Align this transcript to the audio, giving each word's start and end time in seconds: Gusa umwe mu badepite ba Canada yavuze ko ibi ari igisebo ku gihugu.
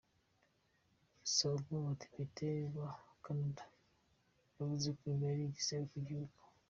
Gusa 1.19 1.41
umwe 1.49 1.63
mu 1.75 1.79
badepite 1.87 2.47
ba 2.75 2.89
Canada 3.23 3.65
yavuze 4.57 4.87
ko 4.97 5.01
ibi 5.13 5.25
ari 5.31 5.43
igisebo 5.45 5.85
ku 5.93 5.97
gihugu. 6.07 6.37